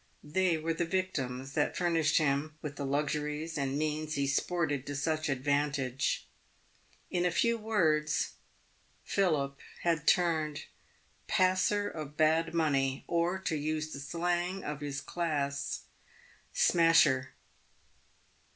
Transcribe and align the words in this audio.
They 0.23 0.57
were 0.57 0.73
the 0.73 0.85
victims 0.87 1.53
that 1.53 1.77
fur 1.77 1.91
nished 1.91 2.17
him 2.17 2.57
with 2.63 2.75
the 2.75 2.87
luxuries 2.87 3.55
and 3.55 3.77
means 3.77 4.15
he 4.15 4.25
sported 4.25 4.83
to 4.87 4.95
such 4.95 5.29
advantage. 5.29 6.25
In 7.11 7.23
a 7.23 7.29
few 7.29 7.55
words, 7.55 8.31
Philip 9.03 9.59
had 9.83 10.07
turned 10.07 10.63
passer 11.27 11.87
of 11.87 12.17
bad 12.17 12.51
money, 12.55 13.03
or, 13.05 13.37
to 13.41 13.55
use 13.55 13.93
the 13.93 13.99
slang 13.99 14.63
of 14.63 14.81
his 14.81 15.01
class," 15.01 15.83
smasher." 16.51 17.33